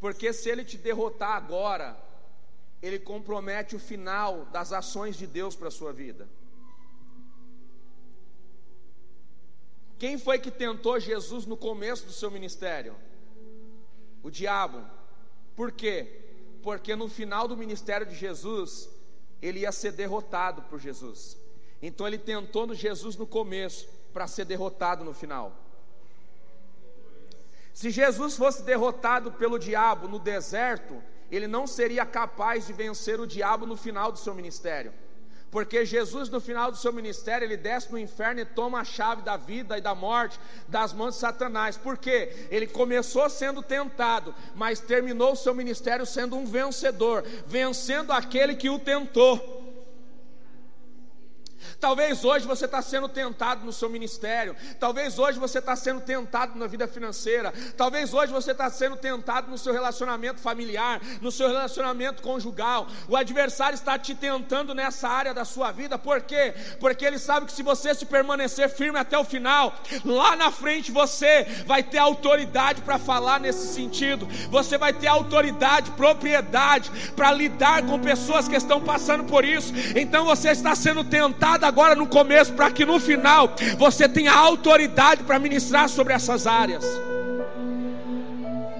[0.00, 1.96] porque se ele te derrotar agora,
[2.82, 6.28] ele compromete o final das ações de Deus para a sua vida.
[9.98, 12.94] Quem foi que tentou Jesus no começo do seu ministério?
[14.22, 14.84] O diabo.
[15.56, 16.20] Por quê?
[16.62, 18.88] Porque no final do ministério de Jesus,
[19.40, 21.38] ele ia ser derrotado por Jesus.
[21.86, 25.52] Então ele tentou no Jesus no começo para ser derrotado no final.
[27.74, 30.96] Se Jesus fosse derrotado pelo diabo no deserto,
[31.30, 34.94] ele não seria capaz de vencer o diabo no final do seu ministério.
[35.50, 39.20] Porque Jesus, no final do seu ministério, ele desce no inferno e toma a chave
[39.20, 41.76] da vida e da morte das mãos de Satanás.
[41.76, 42.48] Por quê?
[42.50, 48.70] Ele começou sendo tentado, mas terminou o seu ministério sendo um vencedor, vencendo aquele que
[48.70, 49.63] o tentou.
[51.80, 56.58] Talvez hoje você está sendo tentado no seu ministério, talvez hoje você está sendo tentado
[56.58, 61.48] na vida financeira, talvez hoje você está sendo tentado no seu relacionamento familiar, no seu
[61.48, 62.86] relacionamento conjugal.
[63.08, 66.54] O adversário está te tentando nessa área da sua vida, por quê?
[66.80, 70.90] Porque ele sabe que se você se permanecer firme até o final, lá na frente
[70.90, 77.84] você vai ter autoridade para falar nesse sentido, você vai ter autoridade, propriedade para lidar
[77.86, 79.72] com pessoas que estão passando por isso.
[79.96, 85.22] Então você está sendo tentado agora no começo, para que no final você tenha autoridade
[85.22, 86.84] para ministrar sobre essas áreas.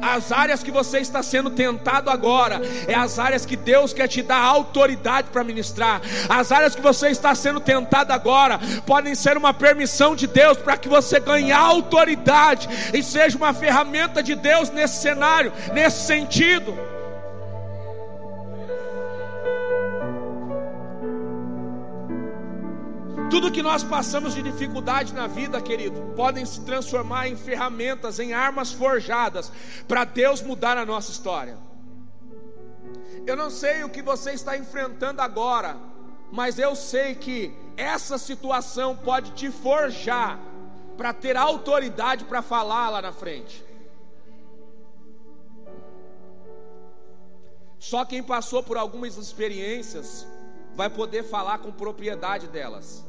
[0.05, 4.21] As áreas que você está sendo tentado agora, é as áreas que Deus quer te
[4.21, 6.03] dar autoridade para ministrar.
[6.29, 10.77] As áreas que você está sendo tentado agora, podem ser uma permissão de Deus para
[10.77, 16.77] que você ganhe autoridade e seja uma ferramenta de Deus nesse cenário, nesse sentido.
[23.35, 28.33] Tudo que nós passamos de dificuldade na vida, querido, podem se transformar em ferramentas, em
[28.33, 29.51] armas forjadas
[29.89, 31.59] para Deus mudar a nossa história.
[33.27, 35.77] Eu não sei o que você está enfrentando agora,
[36.31, 40.39] mas eu sei que essa situação pode te forjar
[40.97, 43.65] para ter autoridade para falar lá na frente.
[47.81, 50.25] Só quem passou por algumas experiências
[50.77, 53.04] vai poder falar com propriedade delas.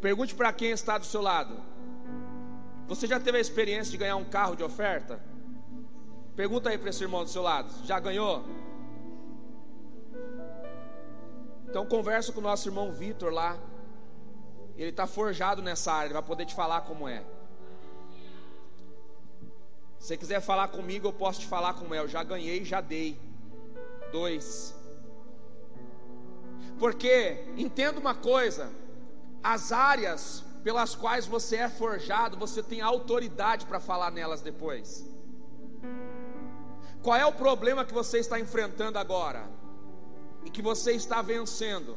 [0.00, 1.56] Pergunte para quem está do seu lado.
[2.86, 5.20] Você já teve a experiência de ganhar um carro de oferta?
[6.36, 7.72] Pergunta aí para esse irmão do seu lado.
[7.84, 8.44] Já ganhou?
[11.66, 13.58] Então conversa com o nosso irmão Vitor lá.
[14.76, 17.24] Ele está forjado nessa área, ele vai poder te falar como é.
[19.98, 21.98] Se você quiser falar comigo, eu posso te falar como é.
[21.98, 23.18] Eu já ganhei, já dei.
[24.12, 24.74] Dois.
[26.78, 28.70] Porque entenda uma coisa
[29.54, 35.08] as áreas pelas quais você é forjado, você tem autoridade para falar nelas depois.
[37.00, 39.48] Qual é o problema que você está enfrentando agora?
[40.44, 41.96] E que você está vencendo?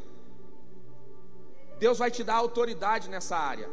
[1.80, 3.68] Deus vai te dar autoridade nessa área.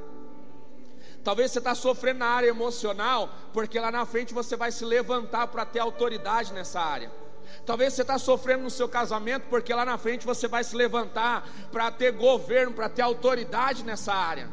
[1.22, 5.48] Talvez você está sofrendo na área emocional, porque lá na frente você vai se levantar
[5.48, 7.12] para ter autoridade nessa área.
[7.64, 11.49] Talvez você está sofrendo no seu casamento, porque lá na frente você vai se levantar
[11.72, 14.49] para ter governo, para ter autoridade nessa área.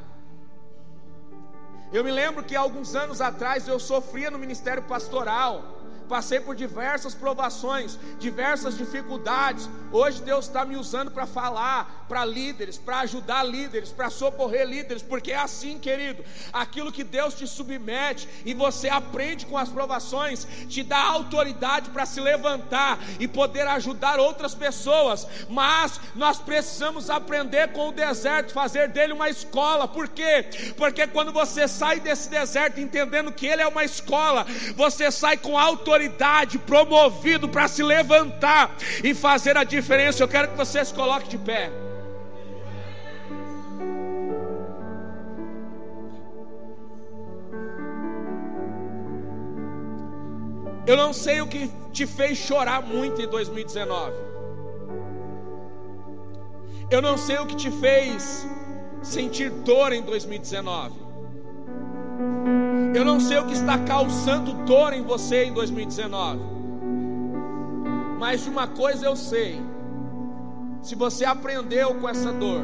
[1.92, 7.16] Eu me lembro que alguns anos atrás eu sofria no ministério pastoral passei por diversas
[7.16, 9.70] provações, diversas dificuldades.
[9.92, 15.02] Hoje Deus está me usando para falar para líderes, para ajudar líderes, para socorrer líderes,
[15.02, 16.24] porque é assim, querido.
[16.52, 22.06] Aquilo que Deus te submete e você aprende com as provações, te dá autoridade para
[22.06, 25.28] se levantar e poder ajudar outras pessoas.
[25.50, 29.88] Mas nós precisamos aprender com o deserto, fazer dele uma escola.
[29.88, 30.46] Por quê?
[30.78, 34.46] Porque quando você sai desse deserto entendendo que ele é uma escola,
[34.76, 40.24] você sai com autoridade autoridade, promovido para se levantar e fazer a diferença.
[40.24, 41.72] Eu quero que você se coloque de pé.
[50.86, 54.14] Eu não sei o que te fez chorar muito em 2019.
[56.90, 58.46] Eu não sei o que te fez
[59.02, 61.13] sentir dor em 2019.
[62.94, 66.40] Eu não sei o que está causando dor em você em 2019.
[68.20, 69.60] Mas de uma coisa eu sei:
[70.82, 72.62] se você aprendeu com essa dor,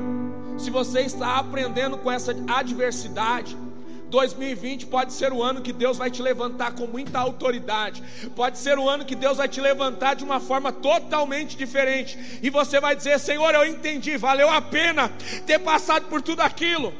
[0.55, 3.57] se você está aprendendo com essa adversidade,
[4.09, 8.03] 2020 pode ser o ano que Deus vai te levantar com muita autoridade.
[8.35, 12.39] Pode ser o ano que Deus vai te levantar de uma forma totalmente diferente.
[12.43, 15.11] E você vai dizer: Senhor, eu entendi, valeu a pena
[15.47, 16.93] ter passado por tudo aquilo.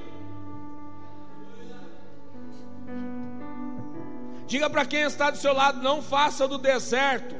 [4.50, 7.36] Diga para quem está do seu lado: não faça do deserto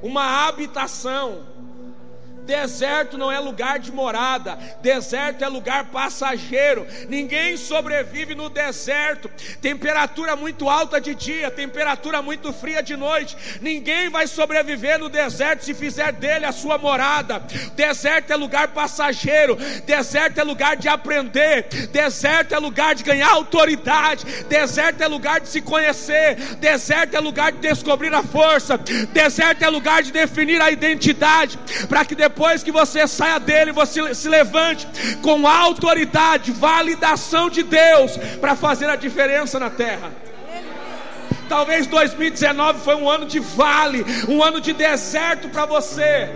[0.00, 1.44] uma habitação.
[2.52, 6.86] Deserto não é lugar de morada, deserto é lugar passageiro.
[7.08, 9.30] Ninguém sobrevive no deserto.
[9.62, 13.34] Temperatura muito alta de dia, temperatura muito fria de noite.
[13.62, 17.42] Ninguém vai sobreviver no deserto se fizer dele a sua morada.
[17.74, 24.26] Deserto é lugar passageiro, deserto é lugar de aprender, deserto é lugar de ganhar autoridade,
[24.50, 29.70] deserto é lugar de se conhecer, deserto é lugar de descobrir a força, deserto é
[29.70, 34.86] lugar de definir a identidade, para que depois que você saia dele, você se levante
[35.22, 40.10] com autoridade, validação de Deus, para fazer a diferença na terra.
[41.48, 46.30] Talvez 2019 foi um ano de vale, um ano de deserto para você.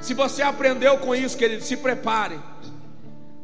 [0.00, 2.38] Se você aprendeu com isso, querido, se prepare.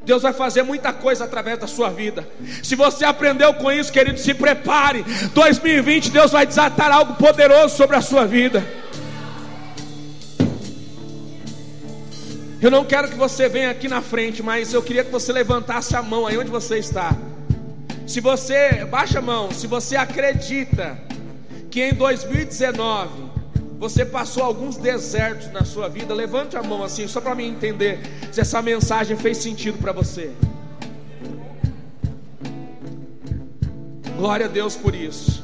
[0.05, 2.27] Deus vai fazer muita coisa através da sua vida.
[2.63, 5.05] Se você aprendeu com isso, querido, se prepare.
[5.35, 8.67] 2020, Deus vai desatar algo poderoso sobre a sua vida.
[12.63, 15.97] Eu não quero que você venha aqui na frente, mas eu queria que você levantasse
[15.97, 17.17] a mão aí onde você está.
[18.07, 20.99] Se você, baixa a mão, se você acredita
[21.71, 23.31] que em 2019
[23.79, 27.99] você passou alguns desertos na sua vida, levante a mão assim, só para mim entender
[28.31, 30.31] se essa mensagem fez sentido para você.
[34.19, 35.43] Glória a Deus por isso.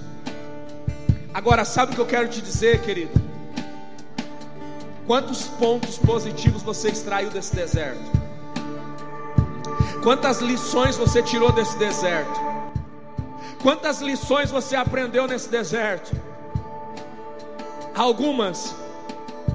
[1.33, 3.26] Agora, sabe o que eu quero te dizer, querido?
[5.07, 8.11] Quantos pontos positivos você extraiu desse deserto?
[10.03, 12.41] Quantas lições você tirou desse deserto?
[13.63, 16.15] Quantas lições você aprendeu nesse deserto?
[17.97, 18.77] algumas.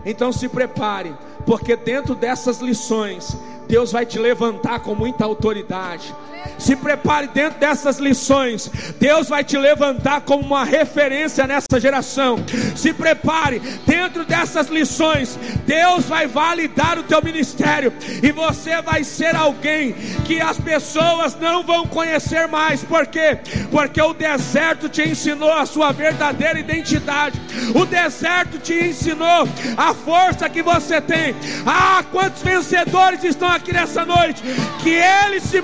[0.04, 3.38] Então se prepare, porque dentro dessas lições,
[3.68, 6.14] Deus vai te levantar com muita autoridade.
[6.58, 8.70] Se prepare dentro dessas lições.
[9.00, 12.38] Deus vai te levantar como uma referência nessa geração.
[12.76, 15.38] Se prepare dentro dessas lições.
[15.66, 19.94] Deus vai validar o teu ministério e você vai ser alguém
[20.26, 22.84] que as pessoas não vão conhecer mais.
[22.84, 23.40] Por quê?
[23.70, 27.40] Porque o deserto te ensinou a sua verdadeira identidade.
[27.74, 31.36] O deserto te ensinou a força que você tem.
[31.66, 34.42] Ah, quantos vencedores estão aqui nessa noite?
[34.84, 35.62] Que eles se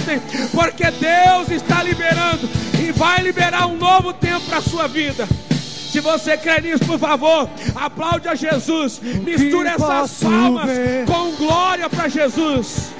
[0.00, 0.20] manifestem
[0.50, 2.48] porque Deus está liberando
[2.78, 5.28] e vai liberar um novo tempo para a sua vida.
[5.58, 9.00] Se você crê nisso, por favor, aplaude a Jesus.
[9.00, 11.04] Misture essas palmas ver.
[11.04, 12.90] com glória para Jesus.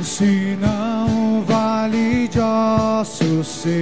[0.00, 3.78] Se não vale de ossos seco,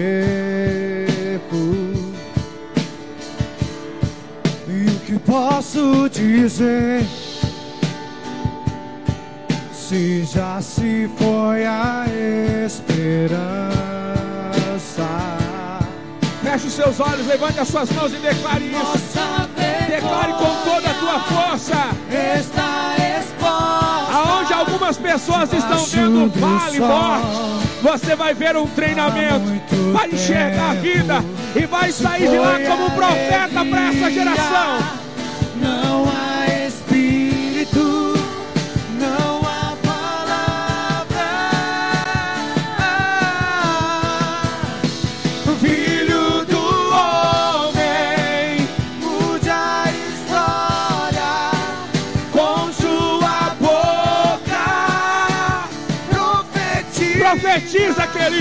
[4.67, 7.07] e o que posso dizer?
[9.89, 12.07] Se já se foi a
[12.67, 13.47] esperança.
[16.43, 19.19] Feche os seus olhos, levante as suas mãos e declare isso.
[19.89, 21.77] Declare com toda a tua força.
[22.37, 24.13] Está exposta.
[24.13, 27.37] Aonde algumas pessoas estão vendo vale, morte,
[27.81, 31.25] você vai ver um treinamento, vai enxergar a vida
[31.55, 35.06] e vai sair de lá como um profeta para essa geração.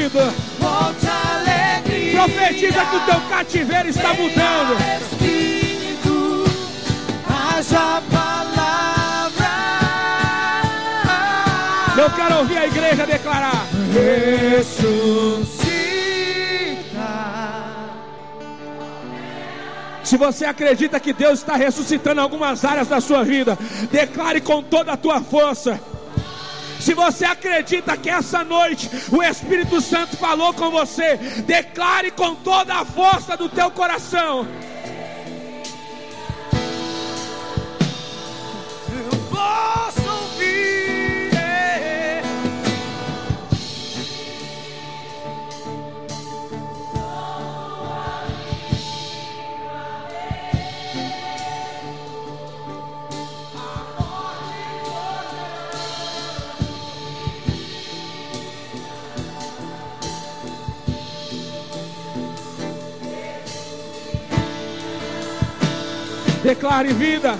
[0.10, 2.18] Profetiza, querido.
[2.18, 4.78] Profetiza que o teu cativeiro está mudando.
[5.01, 6.45] Espírito,
[7.28, 8.36] haja palavra.
[11.97, 15.66] Eu quero ouvir a igreja declarar: Ressuscita.
[20.03, 23.58] Se você acredita que Deus está ressuscitando algumas áreas da sua vida,
[23.91, 25.80] declare com toda a tua força.
[26.86, 32.75] Se você acredita que essa noite o Espírito Santo falou com você, declare com toda
[32.75, 34.47] a força do teu coração.
[66.46, 67.39] Declare vida.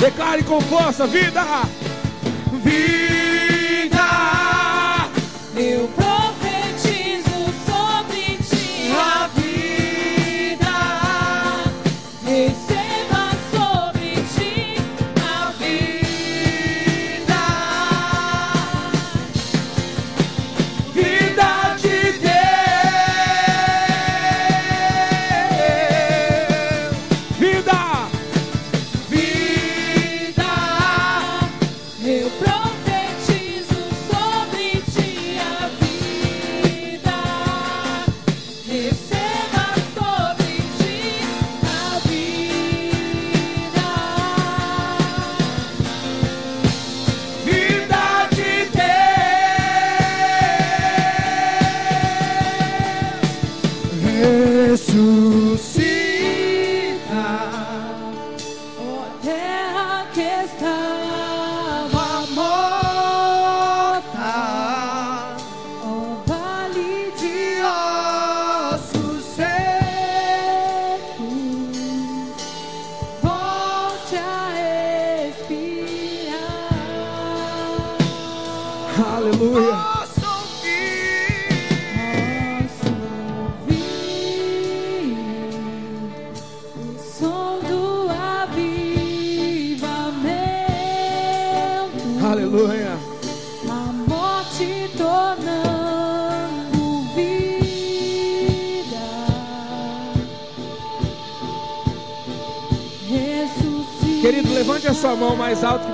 [0.00, 1.44] Declare com força: vida.
[2.64, 3.98] Vida.
[5.54, 6.07] Eu profetizo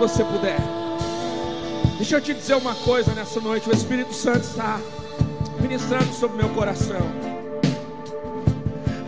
[0.09, 0.59] você puder.
[1.96, 3.70] Deixa eu te dizer uma coisa nessa noite.
[3.70, 4.78] O Espírito Santo está
[5.59, 7.00] ministrando sobre meu coração.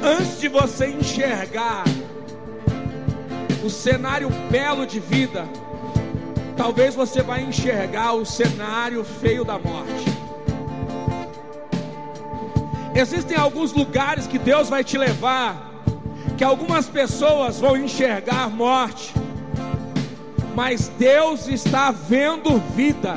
[0.02, 1.84] Antes de você enxergar
[3.62, 5.44] o cenário belo de vida,
[6.56, 10.06] talvez você vai enxergar o cenário feio da morte.
[12.94, 15.74] Existem alguns lugares que Deus vai te levar,
[16.38, 19.12] que algumas pessoas vão enxergar morte,
[20.56, 23.14] mas Deus está vendo vida.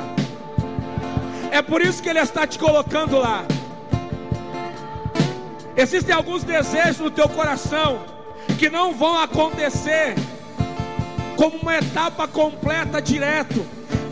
[1.50, 3.46] É por isso que Ele está te colocando lá.
[5.74, 8.02] Existem alguns desejos no teu coração
[8.58, 10.14] que não vão acontecer
[11.34, 13.66] como uma etapa completa direto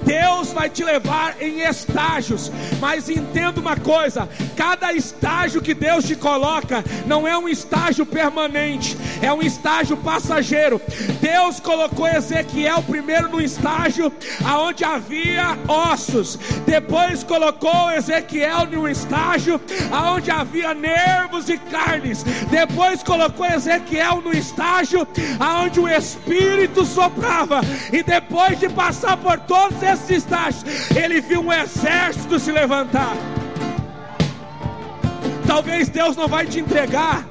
[0.09, 2.51] Deus vai te levar em estágios,
[2.81, 4.26] mas entenda uma coisa:
[4.59, 10.82] cada estágio que Deus te coloca não é um estágio permanente, é um estágio passageiro.
[11.20, 14.12] Deus colocou Ezequiel primeiro no estágio
[14.44, 16.36] aonde havia ossos,
[16.66, 19.61] depois colocou Ezequiel no estágio
[19.92, 25.06] aonde havia nervos e carnes, depois colocou Ezequiel no estágio
[25.38, 27.61] aonde o Espírito soprava,
[27.92, 30.64] e depois de passar por todos esses estágios,
[30.96, 33.38] ele viu um exército se levantar.
[35.49, 37.26] Talvez Deus não vai te entregar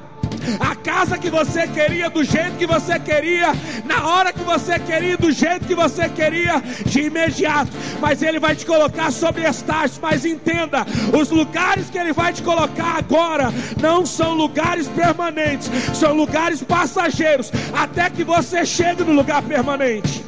[0.58, 3.52] a casa que você queria, do jeito que você queria,
[3.84, 7.70] na hora que você queria, do jeito que você queria, de imediato.
[8.00, 10.00] Mas Ele vai te colocar sobre estágios.
[10.02, 10.84] Mas entenda:
[11.16, 17.52] os lugares que Ele vai te colocar agora não são lugares permanentes, são lugares passageiros,
[17.72, 20.24] até que você chegue no lugar permanente.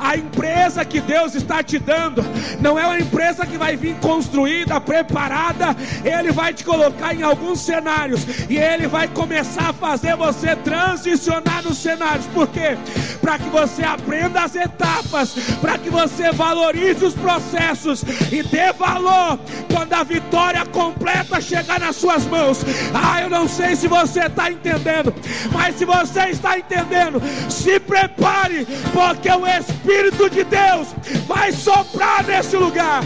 [0.00, 2.24] A empresa que Deus está te dando
[2.58, 5.76] não é uma empresa que vai vir construída, preparada.
[6.02, 11.62] Ele vai te colocar em alguns cenários e ele vai começar a fazer você transicionar
[11.62, 12.26] nos cenários.
[12.28, 12.78] Por quê?
[13.20, 19.38] Para que você aprenda as etapas, para que você valorize os processos e dê valor
[19.70, 22.64] quando a vitória completa chegar nas suas mãos.
[22.94, 25.14] Ah, eu não sei se você está entendendo,
[25.52, 27.20] mas se você está entendendo,
[27.50, 30.94] se prepare, porque o Espírito Espírito de Deus
[31.26, 33.02] vai soprar nesse lugar.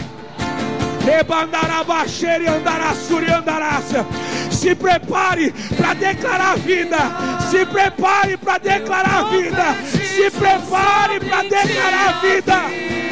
[4.51, 6.97] Se prepare para declarar vida.
[7.49, 9.75] Se prepare para declarar vida.
[10.15, 13.04] Se prepare para declarar vida.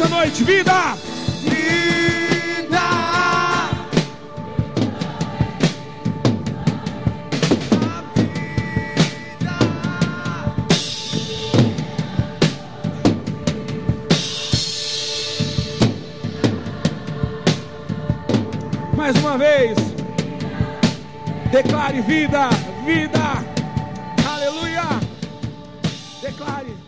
[0.00, 0.96] Nessa noite, vida!
[1.42, 2.80] Vida!
[18.96, 19.76] Mais uma vez,
[21.50, 22.48] declare vida,
[22.86, 23.44] vida,
[24.26, 24.84] aleluia,
[26.22, 26.79] declare.